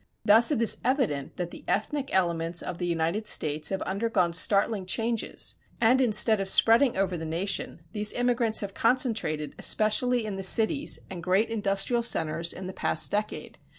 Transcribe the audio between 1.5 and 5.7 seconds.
the ethnic elements of the United States have undergone startling changes;